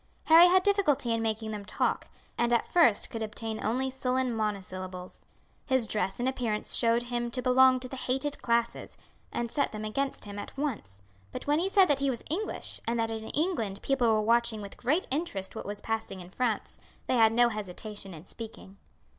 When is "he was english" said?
11.99-12.81